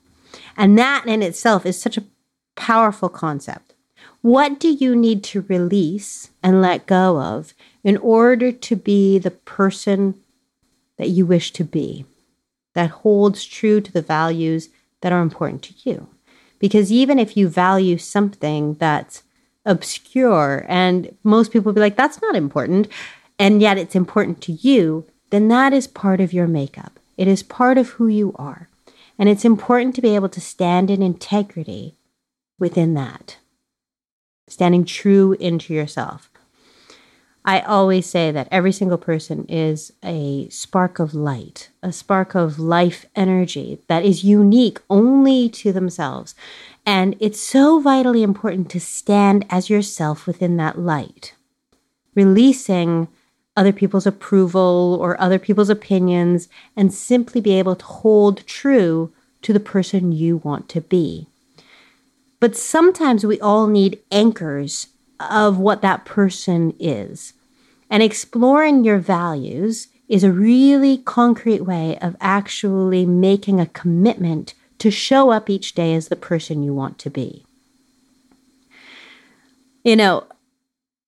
And 0.57 0.77
that 0.79 1.05
in 1.05 1.21
itself 1.21 1.65
is 1.65 1.79
such 1.79 1.97
a 1.97 2.03
powerful 2.55 3.09
concept 3.09 3.73
what 4.24 4.58
do 4.58 4.70
you 4.70 4.96
need 4.96 5.22
to 5.22 5.42
release 5.50 6.30
and 6.42 6.62
let 6.62 6.86
go 6.86 7.20
of 7.20 7.53
in 7.84 7.98
order 7.98 8.53
to 8.53 8.75
be 8.77 9.20
the 9.20 9.32
person 9.32 10.15
that 10.98 11.10
you 11.10 11.25
wish 11.25 11.51
to 11.51 11.65
be, 11.65 12.06
that 12.74 12.89
holds 12.89 13.44
true 13.44 13.82
to 13.82 13.92
the 13.92 14.01
values 14.01 14.70
that 15.01 15.12
are 15.12 15.22
important 15.22 15.62
to 15.62 15.74
you? 15.84 16.08
Because 16.58 16.89
even 16.89 17.20
if 17.20 17.36
you 17.36 17.50
value 17.50 17.98
something 17.98 18.75
that's 18.75 19.24
obscure 19.65 20.65
and 20.70 21.13
most 21.25 21.51
people 21.51 21.65
will 21.65 21.74
be 21.74 21.82
like, 21.82 21.98
that's 21.98 22.22
not 22.22 22.34
important, 22.34 22.88
and 23.38 23.62
yet 23.62 23.77
it's 23.77 23.94
important 23.94 24.39
to 24.44 24.53
you, 24.53 25.06
then 25.32 25.50
that 25.50 25.74
is 25.74 25.86
part 25.86 26.22
of 26.22 26.32
your 26.32 26.48
makeup. 26.48 26.98
It 27.18 27.27
is 27.27 27.44
part 27.44 27.77
of 27.77 27.89
who 27.89 28.08
you 28.08 28.34
are. 28.38 28.70
And 29.20 29.27
it's 29.27 29.44
important 29.44 29.96
to 29.96 30.01
be 30.01 30.15
able 30.15 30.30
to 30.30 30.39
stand 30.39 30.89
in 30.89 31.03
integrity 31.03 31.96
within 32.58 32.94
that 32.94 33.36
standing 34.47 34.85
true 34.85 35.33
into 35.33 35.73
yourself. 35.73 36.29
I 37.45 37.59
always 37.59 38.05
say 38.05 38.31
that 38.31 38.47
every 38.51 38.71
single 38.71 38.97
person 38.97 39.45
is 39.50 39.91
a 40.01 40.47
spark 40.50 41.00
of 41.00 41.13
light, 41.13 41.69
a 41.81 41.91
spark 41.91 42.35
of 42.35 42.57
life 42.57 43.05
energy 43.15 43.79
that 43.89 44.05
is 44.05 44.23
unique 44.23 44.79
only 44.89 45.50
to 45.50 45.73
themselves. 45.73 46.35
And 46.85 47.17
it's 47.19 47.41
so 47.41 47.81
vitally 47.81 48.23
important 48.23 48.69
to 48.71 48.79
stand 48.79 49.45
as 49.50 49.69
yourself 49.69 50.25
within 50.25 50.55
that 50.57 50.79
light, 50.79 51.33
releasing 52.15 53.09
other 53.57 53.73
people's 53.73 54.07
approval 54.07 54.97
or 55.01 55.19
other 55.19 55.38
people's 55.38 55.69
opinions 55.69 56.47
and 56.77 56.93
simply 56.93 57.41
be 57.41 57.59
able 57.59 57.75
to 57.75 57.85
hold 57.85 58.45
true 58.47 59.12
to 59.41 59.51
the 59.51 59.59
person 59.59 60.13
you 60.13 60.38
want 60.38 60.69
to 60.69 60.79
be. 60.79 61.27
But 62.43 62.57
sometimes 62.57 63.25
we 63.25 63.39
all 63.39 63.67
need 63.67 64.01
anchors 64.12 64.88
of 65.17 65.59
what 65.59 65.81
that 65.81 66.03
person 66.03 66.73
is. 66.77 67.31
And 67.89 68.03
exploring 68.03 68.83
your 68.83 68.97
values 68.97 69.88
is 70.09 70.25
a 70.25 70.31
really 70.33 70.97
concrete 70.97 71.62
way 71.62 71.97
of 72.00 72.17
actually 72.19 73.05
making 73.05 73.62
a 73.62 73.67
commitment 73.67 74.55
to 74.79 74.91
show 74.91 75.29
up 75.29 75.50
each 75.50 75.73
day 75.73 75.95
as 75.95 76.09
the 76.09 76.17
person 76.17 76.63
you 76.63 76.73
want 76.73 77.00
to 77.00 77.09
be. 77.09 77.45
You 79.85 79.95
know, 79.95 80.25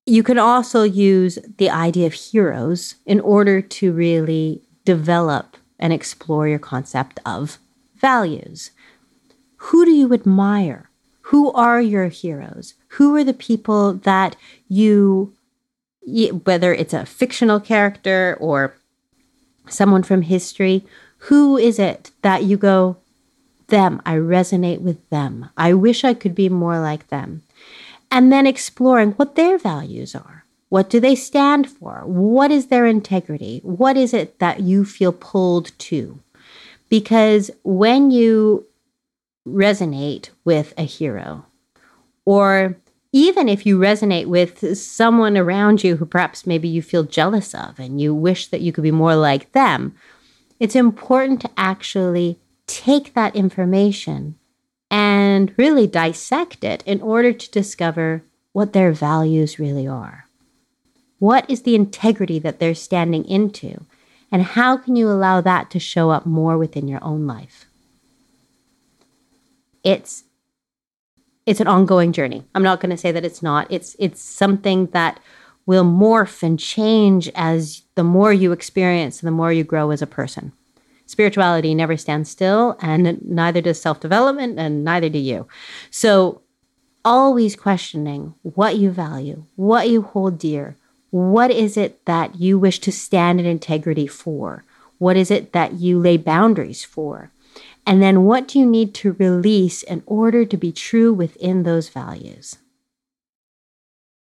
you 0.05 0.23
can 0.23 0.39
also 0.39 0.83
use 0.83 1.37
the 1.57 1.69
idea 1.69 2.07
of 2.07 2.13
heroes 2.13 2.95
in 3.05 3.19
order 3.19 3.61
to 3.61 3.91
really 3.91 4.61
develop 4.85 5.57
and 5.79 5.91
explore 5.91 6.47
your 6.47 6.59
concept 6.59 7.19
of 7.25 7.59
values. 7.97 8.71
Who 9.57 9.83
do 9.83 9.91
you 9.91 10.13
admire? 10.13 10.89
Who 11.29 11.51
are 11.53 11.81
your 11.81 12.07
heroes? 12.07 12.75
Who 12.89 13.15
are 13.15 13.23
the 13.23 13.33
people 13.33 13.93
that 13.93 14.35
you, 14.67 15.33
whether 16.43 16.71
it's 16.71 16.93
a 16.93 17.05
fictional 17.05 17.59
character 17.59 18.37
or 18.39 18.75
someone 19.67 20.03
from 20.03 20.21
history, 20.21 20.85
who 21.17 21.57
is 21.57 21.79
it 21.79 22.11
that 22.21 22.43
you 22.43 22.57
go, 22.57 22.97
them, 23.67 24.03
I 24.05 24.17
resonate 24.17 24.81
with 24.81 25.09
them. 25.09 25.49
I 25.57 25.73
wish 25.73 26.03
I 26.03 26.13
could 26.13 26.35
be 26.35 26.47
more 26.47 26.79
like 26.79 27.07
them 27.07 27.41
and 28.11 28.31
then 28.31 28.45
exploring 28.45 29.13
what 29.13 29.35
their 29.35 29.57
values 29.57 30.13
are. 30.13 30.45
What 30.69 30.91
do 30.91 30.99
they 30.99 31.15
stand 31.15 31.67
for? 31.67 32.03
What 32.05 32.51
is 32.51 32.67
their 32.67 32.85
integrity? 32.85 33.61
What 33.63 33.97
is 33.97 34.13
it 34.13 34.37
that 34.37 34.59
you 34.59 34.85
feel 34.85 35.11
pulled 35.11 35.71
to? 35.79 36.19
Because 36.87 37.49
when 37.63 38.11
you 38.11 38.67
resonate 39.47 40.29
with 40.43 40.73
a 40.77 40.83
hero, 40.83 41.45
or 42.25 42.77
even 43.11 43.47
if 43.47 43.65
you 43.65 43.77
resonate 43.77 44.25
with 44.25 44.77
someone 44.77 45.37
around 45.37 45.83
you 45.83 45.95
who 45.95 46.05
perhaps 46.05 46.45
maybe 46.45 46.67
you 46.67 46.81
feel 46.81 47.03
jealous 47.03 47.53
of 47.55 47.79
and 47.79 48.01
you 48.01 48.13
wish 48.13 48.47
that 48.47 48.61
you 48.61 48.73
could 48.73 48.83
be 48.83 48.91
more 48.91 49.15
like 49.15 49.51
them, 49.53 49.95
it's 50.59 50.75
important 50.75 51.41
to 51.41 51.49
actually 51.55 52.39
take 52.67 53.13
that 53.13 53.35
information 53.35 54.35
and 54.91 55.53
really 55.57 55.87
dissect 55.87 56.63
it 56.63 56.83
in 56.85 57.01
order 57.01 57.31
to 57.31 57.51
discover 57.51 58.23
what 58.51 58.73
their 58.73 58.91
values 58.91 59.59
really 59.59 59.87
are. 59.87 60.27
What 61.19 61.49
is 61.49 61.61
the 61.61 61.75
integrity 61.75 62.39
that 62.39 62.59
they're 62.59 62.75
standing 62.75 63.25
into? 63.25 63.85
And 64.31 64.43
how 64.43 64.77
can 64.77 64.95
you 64.95 65.09
allow 65.09 65.41
that 65.41 65.69
to 65.71 65.79
show 65.79 66.09
up 66.09 66.25
more 66.25 66.57
within 66.57 66.87
your 66.87 67.03
own 67.03 67.25
life? 67.25 67.64
It's 69.85 70.25
it's 71.45 71.61
an 71.61 71.67
ongoing 71.67 72.11
journey. 72.11 72.43
I'm 72.55 72.63
not 72.63 72.79
going 72.79 72.89
to 72.89 72.97
say 72.97 73.11
that 73.11 73.23
it's 73.23 73.41
not. 73.41 73.67
It's 73.69 73.95
it's 73.99 74.21
something 74.21 74.87
that 74.87 75.19
will 75.65 75.85
morph 75.85 76.43
and 76.43 76.59
change 76.59 77.29
as 77.35 77.83
the 77.95 78.03
more 78.03 78.33
you 78.33 78.51
experience, 78.51 79.21
and 79.21 79.27
the 79.27 79.31
more 79.31 79.53
you 79.53 79.63
grow 79.63 79.91
as 79.91 80.01
a 80.01 80.07
person. 80.07 80.51
Spirituality 81.05 81.75
never 81.75 81.97
stands 81.97 82.29
still, 82.29 82.77
and 82.81 83.21
neither 83.23 83.61
does 83.61 83.79
self 83.79 83.99
development, 83.99 84.59
and 84.59 84.83
neither 84.83 85.07
do 85.07 85.19
you. 85.19 85.47
So, 85.91 86.41
always 87.03 87.55
questioning 87.55 88.33
what 88.41 88.77
you 88.77 88.89
value, 88.89 89.43
what 89.55 89.87
you 89.87 90.01
hold 90.01 90.39
dear. 90.39 90.75
What 91.11 91.51
is 91.51 91.77
it 91.77 92.03
that 92.05 92.35
you 92.35 92.59
wish 92.59 92.79
to 92.79 92.91
stand 92.91 93.39
in 93.39 93.45
integrity 93.45 94.07
for? 94.07 94.65
What 94.97 95.15
is 95.15 95.31
it 95.31 95.53
that 95.53 95.73
you 95.73 95.99
lay 95.99 96.17
boundaries 96.17 96.83
for? 96.83 97.31
And 97.85 98.01
then 98.01 98.23
what 98.23 98.47
do 98.47 98.59
you 98.59 98.65
need 98.65 98.93
to 98.95 99.13
release 99.13 99.83
in 99.83 100.01
order 100.05 100.43
to 100.45 100.57
be 100.57 100.71
true 100.71 101.13
within 101.13 101.63
those 101.63 101.89
values? 101.89 102.57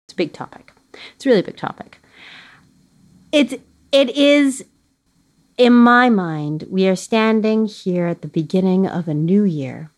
It's 0.05 0.13
a 0.13 0.17
big 0.17 0.33
topic. 0.33 0.73
It's 1.15 1.25
a 1.25 1.29
really 1.29 1.43
big 1.43 1.57
topic. 1.57 1.99
It's 3.33 3.55
it 3.91 4.11
is 4.11 4.65
in 5.57 5.73
my 5.73 6.09
mind, 6.09 6.67
we 6.71 6.87
are 6.87 6.97
standing 6.97 7.67
here 7.67 8.07
at 8.07 8.23
the 8.23 8.29
beginning 8.29 8.87
of 8.87 9.09
a 9.09 9.15
new 9.15 9.43
year, 9.45 9.91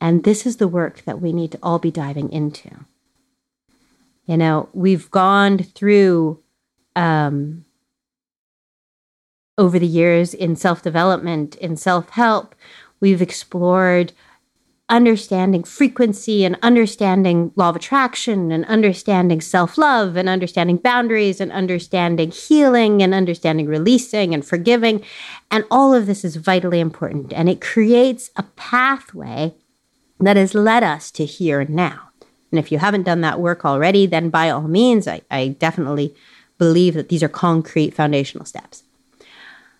and 0.00 0.24
this 0.24 0.44
is 0.44 0.56
the 0.56 0.66
work 0.66 1.04
that 1.04 1.20
we 1.20 1.32
need 1.32 1.52
to 1.52 1.58
all 1.62 1.78
be 1.78 1.90
diving 1.90 2.32
into. 2.32 2.70
You 4.24 4.36
know, 4.36 4.68
we've 4.72 5.08
gone 5.10 5.58
through 5.58 6.42
um, 6.96 7.65
over 9.58 9.78
the 9.78 9.86
years 9.86 10.34
in 10.34 10.56
self 10.56 10.82
development, 10.82 11.56
in 11.56 11.76
self 11.76 12.10
help, 12.10 12.54
we've 13.00 13.22
explored 13.22 14.12
understanding 14.88 15.64
frequency 15.64 16.44
and 16.44 16.56
understanding 16.62 17.50
law 17.56 17.70
of 17.70 17.76
attraction 17.76 18.52
and 18.52 18.64
understanding 18.66 19.40
self 19.40 19.76
love 19.76 20.16
and 20.16 20.28
understanding 20.28 20.76
boundaries 20.76 21.40
and 21.40 21.50
understanding 21.50 22.30
healing 22.30 23.02
and 23.02 23.12
understanding 23.12 23.66
releasing 23.66 24.32
and 24.32 24.46
forgiving. 24.46 25.02
And 25.50 25.64
all 25.70 25.94
of 25.94 26.06
this 26.06 26.24
is 26.24 26.36
vitally 26.36 26.80
important. 26.80 27.32
And 27.32 27.48
it 27.48 27.60
creates 27.60 28.30
a 28.36 28.44
pathway 28.54 29.54
that 30.20 30.36
has 30.36 30.54
led 30.54 30.82
us 30.82 31.10
to 31.12 31.24
here 31.24 31.60
and 31.60 31.70
now. 31.70 32.10
And 32.50 32.58
if 32.58 32.70
you 32.70 32.78
haven't 32.78 33.02
done 33.02 33.22
that 33.22 33.40
work 33.40 33.64
already, 33.64 34.06
then 34.06 34.30
by 34.30 34.50
all 34.50 34.62
means, 34.62 35.08
I, 35.08 35.22
I 35.30 35.48
definitely 35.48 36.14
believe 36.58 36.94
that 36.94 37.08
these 37.08 37.22
are 37.22 37.28
concrete 37.28 37.92
foundational 37.92 38.46
steps. 38.46 38.84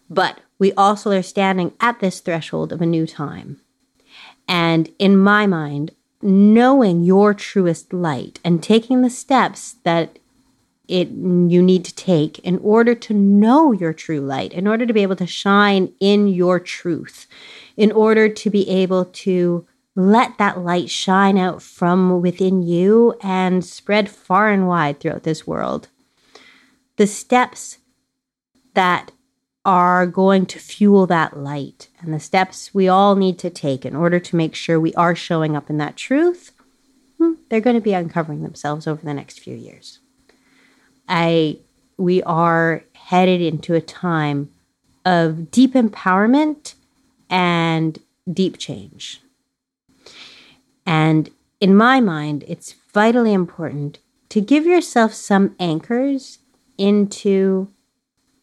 But 0.08 0.40
we 0.58 0.72
also 0.72 1.10
are 1.10 1.22
standing 1.22 1.72
at 1.80 2.00
this 2.00 2.20
threshold 2.20 2.72
of 2.72 2.80
a 2.80 2.86
new 2.86 3.06
time 3.06 3.60
and 4.48 4.90
in 4.98 5.16
my 5.16 5.46
mind, 5.46 5.92
knowing 6.22 7.02
your 7.02 7.34
truest 7.34 7.92
light 7.92 8.40
and 8.44 8.62
taking 8.62 9.02
the 9.02 9.10
steps 9.10 9.76
that 9.84 10.18
it 10.88 11.08
you 11.08 11.62
need 11.62 11.84
to 11.84 11.94
take 11.94 12.38
in 12.40 12.58
order 12.58 12.94
to 12.94 13.12
know 13.12 13.72
your 13.72 13.92
true 13.92 14.20
light, 14.20 14.52
in 14.52 14.68
order 14.68 14.86
to 14.86 14.92
be 14.92 15.02
able 15.02 15.16
to 15.16 15.26
shine 15.26 15.92
in 15.98 16.28
your 16.28 16.60
truth, 16.60 17.26
in 17.76 17.90
order 17.90 18.28
to 18.28 18.50
be 18.50 18.68
able 18.68 19.04
to 19.04 19.66
let 19.96 20.38
that 20.38 20.60
light 20.60 20.88
shine 20.88 21.38
out 21.38 21.60
from 21.60 22.20
within 22.20 22.62
you 22.62 23.16
and 23.20 23.64
spread 23.64 24.08
far 24.08 24.50
and 24.50 24.68
wide 24.68 25.00
throughout 25.00 25.24
this 25.24 25.46
world. 25.46 25.88
The 26.96 27.06
steps 27.06 27.78
that 28.74 29.10
are 29.66 30.06
going 30.06 30.46
to 30.46 30.60
fuel 30.60 31.06
that 31.08 31.36
light 31.36 31.88
and 32.00 32.14
the 32.14 32.20
steps 32.20 32.72
we 32.72 32.88
all 32.88 33.16
need 33.16 33.36
to 33.40 33.50
take 33.50 33.84
in 33.84 33.96
order 33.96 34.20
to 34.20 34.36
make 34.36 34.54
sure 34.54 34.78
we 34.78 34.94
are 34.94 35.16
showing 35.16 35.56
up 35.56 35.68
in 35.68 35.76
that 35.76 35.96
truth, 35.96 36.52
hmm, 37.18 37.32
they're 37.48 37.60
going 37.60 37.74
to 37.74 37.82
be 37.82 37.92
uncovering 37.92 38.44
themselves 38.44 38.86
over 38.86 39.04
the 39.04 39.12
next 39.12 39.40
few 39.40 39.56
years. 39.56 39.98
I 41.08 41.58
we 41.98 42.22
are 42.22 42.84
headed 42.94 43.40
into 43.40 43.74
a 43.74 43.80
time 43.80 44.50
of 45.04 45.50
deep 45.50 45.72
empowerment 45.72 46.74
and 47.28 47.98
deep 48.32 48.58
change. 48.58 49.20
And 50.84 51.30
in 51.60 51.74
my 51.74 52.00
mind, 52.00 52.44
it's 52.46 52.74
vitally 52.92 53.32
important 53.32 53.98
to 54.28 54.40
give 54.40 54.64
yourself 54.64 55.12
some 55.12 55.56
anchors 55.58 56.38
into 56.78 57.68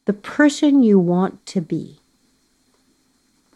the 0.05 0.13
person 0.13 0.83
you 0.83 0.99
want 0.99 1.45
to 1.47 1.61
be, 1.61 1.99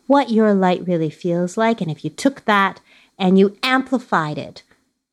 what 0.07 0.31
your 0.31 0.53
light 0.53 0.87
really 0.87 1.09
feels 1.09 1.57
like. 1.57 1.81
And 1.81 1.91
if 1.91 2.03
you 2.03 2.09
took 2.09 2.45
that 2.45 2.79
and 3.19 3.37
you 3.37 3.57
amplified 3.63 4.37
it 4.37 4.63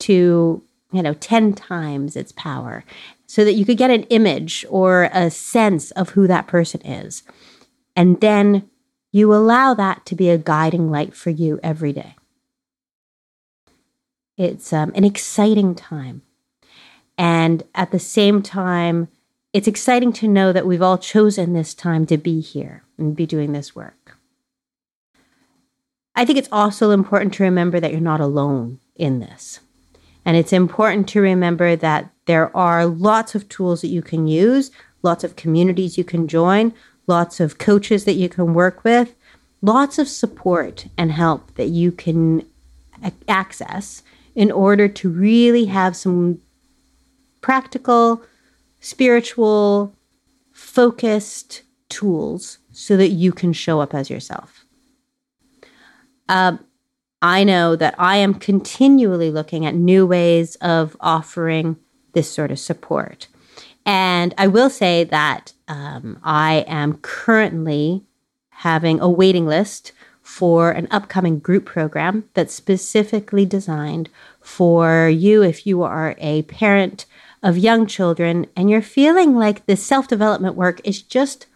to, 0.00 0.62
you 0.92 1.02
know, 1.02 1.14
10 1.14 1.54
times 1.54 2.16
its 2.16 2.32
power 2.32 2.84
so 3.26 3.44
that 3.44 3.54
you 3.54 3.64
could 3.64 3.78
get 3.78 3.90
an 3.90 4.04
image 4.04 4.64
or 4.68 5.10
a 5.12 5.30
sense 5.30 5.90
of 5.92 6.10
who 6.10 6.26
that 6.26 6.46
person 6.46 6.80
is. 6.82 7.22
And 7.96 8.20
then 8.20 8.70
you 9.10 9.32
allow 9.32 9.74
that 9.74 10.06
to 10.06 10.14
be 10.14 10.30
a 10.30 10.38
guiding 10.38 10.90
light 10.90 11.14
for 11.14 11.30
you 11.30 11.58
every 11.62 11.92
day. 11.92 12.16
It's 14.36 14.72
um, 14.72 14.92
an 14.94 15.04
exciting 15.04 15.74
time. 15.74 16.22
And 17.16 17.62
at 17.74 17.92
the 17.92 18.00
same 18.00 18.42
time, 18.42 19.08
it's 19.54 19.68
exciting 19.68 20.12
to 20.12 20.26
know 20.26 20.52
that 20.52 20.66
we've 20.66 20.82
all 20.82 20.98
chosen 20.98 21.52
this 21.52 21.74
time 21.74 22.04
to 22.06 22.18
be 22.18 22.40
here 22.40 22.82
and 22.98 23.14
be 23.14 23.24
doing 23.24 23.52
this 23.52 23.74
work. 23.74 24.18
I 26.16 26.24
think 26.24 26.38
it's 26.38 26.48
also 26.50 26.90
important 26.90 27.32
to 27.34 27.44
remember 27.44 27.78
that 27.78 27.92
you're 27.92 28.00
not 28.00 28.20
alone 28.20 28.80
in 28.96 29.20
this. 29.20 29.60
And 30.24 30.36
it's 30.36 30.52
important 30.52 31.08
to 31.10 31.20
remember 31.20 31.76
that 31.76 32.10
there 32.26 32.54
are 32.56 32.84
lots 32.84 33.36
of 33.36 33.48
tools 33.48 33.80
that 33.82 33.88
you 33.88 34.02
can 34.02 34.26
use, 34.26 34.72
lots 35.02 35.22
of 35.22 35.36
communities 35.36 35.96
you 35.96 36.04
can 36.04 36.26
join, 36.26 36.74
lots 37.06 37.38
of 37.38 37.58
coaches 37.58 38.04
that 38.06 38.14
you 38.14 38.28
can 38.28 38.54
work 38.54 38.82
with, 38.82 39.14
lots 39.62 40.00
of 40.00 40.08
support 40.08 40.86
and 40.98 41.12
help 41.12 41.54
that 41.54 41.68
you 41.68 41.92
can 41.92 42.44
access 43.28 44.02
in 44.34 44.50
order 44.50 44.88
to 44.88 45.08
really 45.08 45.66
have 45.66 45.94
some 45.94 46.40
practical 47.40 48.22
spiritual 48.84 49.96
focused 50.52 51.62
tools 51.88 52.58
so 52.70 52.98
that 52.98 53.08
you 53.08 53.32
can 53.32 53.50
show 53.50 53.80
up 53.80 53.94
as 53.94 54.10
yourself. 54.10 54.66
Um, 56.28 56.62
I 57.22 57.44
know 57.44 57.76
that 57.76 57.94
I 57.98 58.18
am 58.18 58.34
continually 58.34 59.30
looking 59.30 59.64
at 59.64 59.74
new 59.74 60.06
ways 60.06 60.56
of 60.56 60.98
offering 61.00 61.78
this 62.12 62.30
sort 62.30 62.50
of 62.50 62.58
support. 62.58 63.26
And 63.86 64.34
I 64.36 64.48
will 64.48 64.68
say 64.68 65.04
that 65.04 65.54
um, 65.66 66.18
I 66.22 66.66
am 66.68 66.98
currently 66.98 68.04
having 68.50 69.00
a 69.00 69.08
waiting 69.08 69.46
list 69.46 69.92
for 70.20 70.70
an 70.70 70.88
upcoming 70.90 71.38
group 71.38 71.64
program 71.64 72.28
that's 72.34 72.52
specifically 72.52 73.46
designed 73.46 74.10
for 74.42 75.08
you 75.08 75.42
if 75.42 75.66
you 75.66 75.82
are 75.82 76.14
a 76.18 76.42
parent 76.42 77.06
of 77.44 77.59
young 77.59 77.87
children 77.87 78.46
and 78.57 78.70
you're 78.70 78.83
feeling 78.83 79.37
like 79.37 79.66
the 79.66 79.76
self 79.76 80.09
development 80.09 80.57
work 80.57 80.80
is 80.83 81.02
just 81.02 81.46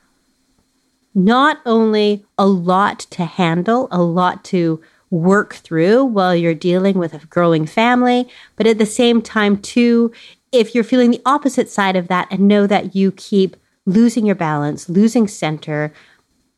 not 1.14 1.58
only 1.66 2.24
a 2.36 2.46
lot 2.46 3.00
to 3.00 3.24
handle, 3.24 3.88
a 3.90 4.02
lot 4.02 4.44
to 4.44 4.80
work 5.10 5.54
through 5.54 6.04
while 6.04 6.36
you're 6.36 6.54
dealing 6.54 6.98
with 6.98 7.14
a 7.14 7.26
growing 7.26 7.66
family, 7.66 8.28
but 8.56 8.66
at 8.66 8.76
the 8.76 8.86
same 8.86 9.22
time, 9.22 9.56
too, 9.56 10.12
if 10.52 10.74
you're 10.74 10.84
feeling 10.84 11.10
the 11.10 11.22
opposite 11.24 11.70
side 11.70 11.96
of 11.96 12.08
that 12.08 12.28
and 12.30 12.46
know 12.46 12.66
that 12.66 12.94
you 12.94 13.10
keep 13.12 13.56
losing 13.86 14.26
your 14.26 14.34
balance, 14.34 14.88
losing 14.90 15.26
center, 15.26 15.92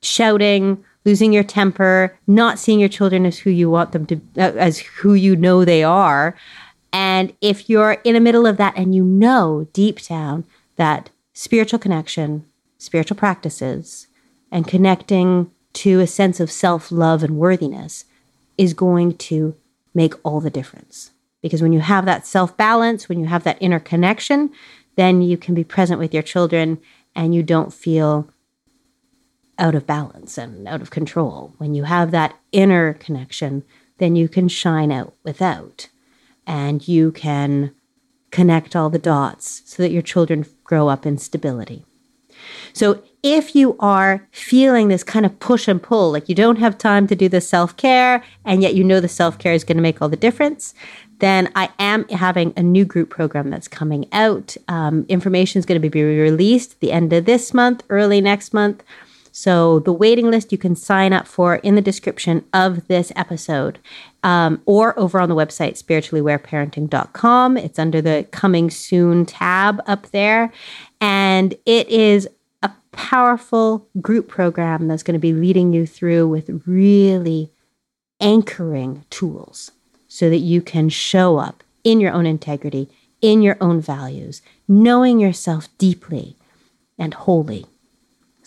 shouting, 0.02 0.84
losing 1.04 1.32
your 1.32 1.44
temper, 1.44 2.18
not 2.26 2.58
seeing 2.58 2.80
your 2.80 2.88
children 2.88 3.24
as 3.24 3.38
who 3.38 3.50
you 3.50 3.70
want 3.70 3.92
them 3.92 4.04
to, 4.06 4.16
uh, 4.36 4.52
as 4.56 4.80
who 4.80 5.14
you 5.14 5.36
know 5.36 5.64
they 5.64 5.84
are. 5.84 6.36
And 6.92 7.34
if 7.40 7.68
you're 7.70 7.98
in 8.04 8.14
the 8.14 8.20
middle 8.20 8.46
of 8.46 8.56
that 8.56 8.76
and 8.76 8.94
you 8.94 9.04
know 9.04 9.68
deep 9.72 10.02
down 10.02 10.44
that 10.76 11.10
spiritual 11.32 11.78
connection, 11.78 12.44
spiritual 12.78 13.16
practices, 13.16 14.06
and 14.50 14.66
connecting 14.66 15.50
to 15.72 16.00
a 16.00 16.06
sense 16.06 16.40
of 16.40 16.50
self 16.50 16.90
love 16.90 17.22
and 17.22 17.36
worthiness 17.36 18.04
is 18.58 18.74
going 18.74 19.16
to 19.16 19.54
make 19.94 20.14
all 20.24 20.40
the 20.40 20.50
difference. 20.50 21.12
Because 21.42 21.62
when 21.62 21.72
you 21.72 21.80
have 21.80 22.04
that 22.04 22.26
self 22.26 22.56
balance, 22.56 23.08
when 23.08 23.20
you 23.20 23.26
have 23.26 23.44
that 23.44 23.58
inner 23.60 23.80
connection, 23.80 24.50
then 24.96 25.22
you 25.22 25.36
can 25.36 25.54
be 25.54 25.64
present 25.64 25.98
with 26.00 26.12
your 26.12 26.22
children 26.22 26.78
and 27.14 27.34
you 27.34 27.42
don't 27.42 27.72
feel 27.72 28.28
out 29.58 29.74
of 29.74 29.86
balance 29.86 30.38
and 30.38 30.66
out 30.66 30.80
of 30.80 30.90
control. 30.90 31.54
When 31.58 31.74
you 31.74 31.84
have 31.84 32.10
that 32.10 32.36
inner 32.52 32.94
connection, 32.94 33.62
then 33.98 34.16
you 34.16 34.28
can 34.28 34.48
shine 34.48 34.90
out 34.90 35.14
without 35.22 35.88
and 36.50 36.88
you 36.88 37.12
can 37.12 37.72
connect 38.32 38.74
all 38.74 38.90
the 38.90 38.98
dots 38.98 39.62
so 39.64 39.84
that 39.84 39.92
your 39.92 40.02
children 40.02 40.44
grow 40.64 40.88
up 40.88 41.06
in 41.06 41.16
stability. 41.16 41.84
So, 42.72 43.02
if 43.22 43.54
you 43.54 43.76
are 43.78 44.26
feeling 44.32 44.88
this 44.88 45.04
kind 45.04 45.26
of 45.26 45.38
push 45.40 45.68
and 45.68 45.80
pull, 45.80 46.10
like 46.10 46.28
you 46.28 46.34
don't 46.34 46.56
have 46.56 46.76
time 46.76 47.06
to 47.06 47.14
do 47.14 47.28
the 47.28 47.40
self 47.40 47.76
care, 47.76 48.24
and 48.44 48.62
yet 48.62 48.74
you 48.74 48.82
know 48.82 48.98
the 48.98 49.08
self 49.08 49.38
care 49.38 49.52
is 49.52 49.62
going 49.62 49.76
to 49.76 49.82
make 49.82 50.02
all 50.02 50.08
the 50.08 50.16
difference, 50.16 50.74
then 51.18 51.52
I 51.54 51.68
am 51.78 52.08
having 52.08 52.52
a 52.56 52.62
new 52.62 52.84
group 52.84 53.10
program 53.10 53.50
that's 53.50 53.68
coming 53.68 54.08
out. 54.10 54.56
Um, 54.68 55.04
information 55.08 55.60
is 55.60 55.66
going 55.66 55.80
to 55.80 55.88
be 55.88 56.02
released 56.02 56.80
the 56.80 56.92
end 56.92 57.12
of 57.12 57.26
this 57.26 57.54
month, 57.54 57.84
early 57.90 58.20
next 58.20 58.52
month. 58.54 58.82
So 59.32 59.78
the 59.80 59.92
waiting 59.92 60.30
list 60.30 60.52
you 60.52 60.58
can 60.58 60.74
sign 60.74 61.12
up 61.12 61.26
for 61.26 61.56
in 61.56 61.74
the 61.74 61.82
description 61.82 62.44
of 62.52 62.86
this 62.88 63.12
episode 63.16 63.78
um, 64.22 64.60
or 64.66 64.98
over 64.98 65.20
on 65.20 65.28
the 65.28 65.34
website 65.34 65.82
spirituallyawareparenting.com. 65.82 67.56
It's 67.56 67.78
under 67.78 68.02
the 68.02 68.26
coming 68.30 68.70
soon 68.70 69.26
tab 69.26 69.82
up 69.86 70.10
there. 70.10 70.52
And 71.00 71.54
it 71.64 71.88
is 71.88 72.28
a 72.62 72.70
powerful 72.92 73.88
group 74.00 74.28
program 74.28 74.88
that's 74.88 75.02
going 75.02 75.14
to 75.14 75.20
be 75.20 75.32
leading 75.32 75.72
you 75.72 75.86
through 75.86 76.28
with 76.28 76.62
really 76.66 77.50
anchoring 78.20 79.04
tools 79.10 79.72
so 80.08 80.28
that 80.28 80.38
you 80.38 80.60
can 80.60 80.88
show 80.88 81.38
up 81.38 81.62
in 81.84 82.00
your 82.00 82.12
own 82.12 82.26
integrity, 82.26 82.88
in 83.20 83.42
your 83.42 83.56
own 83.60 83.80
values, 83.80 84.42
knowing 84.68 85.18
yourself 85.18 85.68
deeply 85.78 86.36
and 86.98 87.14
wholly 87.14 87.66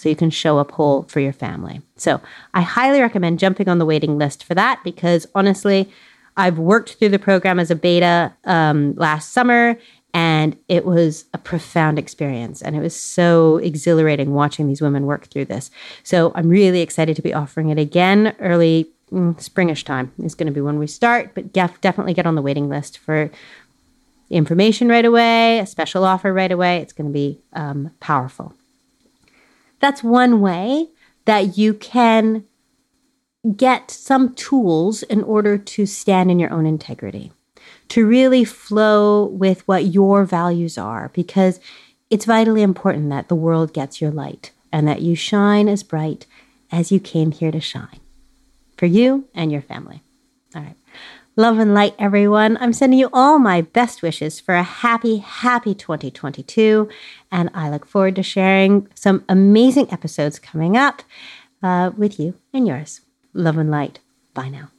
so 0.04 0.10
you 0.10 0.18
can 0.18 0.30
show 0.30 0.58
up 0.60 0.72
whole 0.72 1.04
for 1.04 1.22
your 1.22 1.32
family. 1.32 1.82
So 1.96 2.20
I 2.54 2.62
highly 2.62 3.00
recommend 3.00 3.39
jumping 3.39 3.70
on 3.70 3.78
the 3.78 3.86
waiting 3.86 4.18
list 4.18 4.44
for 4.44 4.54
that 4.54 4.84
because 4.84 5.26
honestly, 5.34 5.89
I've 6.36 6.60
worked 6.60 6.96
through 6.96 7.10
the 7.10 7.20
program 7.20 7.58
as 7.58 7.72
a 7.72 7.76
beta 7.76 8.34
um, 8.44 8.96
last 8.96 9.32
summer 9.32 9.78
and 10.13 10.58
it 10.68 10.84
was 10.84 11.24
a 11.34 11.38
profound 11.38 11.98
experience 11.98 12.62
and 12.62 12.76
it 12.76 12.82
was 12.82 13.00
so 13.00 13.58
exhilarating 13.58 14.34
watching 14.34 14.68
these 14.68 14.82
women 14.82 15.06
work 15.06 15.28
through 15.28 15.46
this. 15.46 15.72
So 16.04 16.34
I'm 16.36 16.50
really 16.50 16.82
excited 16.82 17.16
to 17.16 17.22
be 17.22 17.34
offering 17.34 17.70
it 17.70 17.80
again 17.80 18.36
early 18.39 18.89
mm, 19.10 19.36
springish 19.36 19.86
time 19.86 20.12
is 20.22 20.36
going 20.36 20.48
to 20.48 20.54
be 20.54 20.60
when 20.60 20.80
we 20.80 20.88
start, 20.88 21.34
but 21.34 21.54
def- 21.54 21.80
definitely 21.80 22.13
get 22.13 22.26
on 22.26 22.36
the 22.36 22.42
waiting 22.42 22.68
list 22.68 22.98
for 22.98 23.32
information 24.30 24.89
right 24.89 25.06
away, 25.06 25.60
a 25.60 25.66
special 25.66 26.04
offer 26.04 26.34
right 26.34 26.52
away. 26.52 26.80
It's 26.80 26.94
going 26.94 27.08
to 27.08 27.13
be 27.13 27.39
um, 27.54 27.92
powerful. 28.02 28.54
That's 29.84 30.02
one 30.02 30.39
way 30.39 30.88
that 31.26 31.58
you 31.58 31.74
can 31.74 32.46
get 33.58 33.91
some 33.91 34.34
tools 34.34 35.04
in 35.04 35.22
order 35.24 35.58
to 35.58 35.86
stand 35.86 36.32
in 36.32 36.39
your 36.39 36.54
own 36.54 36.65
integrity, 36.65 37.34
to 37.89 38.08
really 38.08 38.46
flow 38.46 39.26
with 39.26 39.67
what 39.67 39.88
your 39.88 40.24
values 40.24 40.78
are, 40.78 41.12
because 41.13 41.60
it's 42.10 42.24
vitally 42.24 42.62
important 42.62 43.10
that 43.10 43.28
the 43.28 43.36
world 43.36 43.74
gets 43.74 44.00
your 44.00 44.12
light 44.12 44.52
and 44.72 44.88
that 44.88 45.02
you 45.02 45.15
shine 45.15 45.67
as 45.67 45.84
bright 45.84 46.28
as 46.72 46.89
you 46.89 47.02
came 47.02 47.32
here 47.34 47.52
to 47.52 47.60
shine 47.60 48.00
for 48.78 48.86
you 48.86 49.26
and 49.36 49.52
your 49.52 49.62
family. 49.62 50.02
All 50.56 50.62
right. 50.62 50.78
Love 51.36 51.58
and 51.58 51.74
light, 51.74 51.96
everyone. 51.98 52.58
I'm 52.58 52.74
sending 52.74 53.00
you 53.00 53.10
all 53.12 53.39
my 53.39 53.62
best 53.62 54.04
wishes 54.04 54.39
for 54.39 54.54
a 54.54 54.62
happy, 54.62 55.17
happy 55.17 55.74
2022. 55.74 56.88
And 57.32 57.50
I 57.56 57.72
look 57.72 57.88
forward 57.88 58.15
to 58.17 58.24
sharing 58.24 58.88
some 58.93 59.24
amazing 59.28 59.91
episodes 59.91 60.38
coming 60.38 60.78
up 60.78 61.02
uh, 61.63 61.89
with 61.98 62.19
you 62.19 62.36
and 62.54 62.67
yours. 62.67 63.02
Love 63.34 63.58
and 63.58 63.72
light. 63.72 64.00
Bye 64.36 64.50
now. 64.50 64.69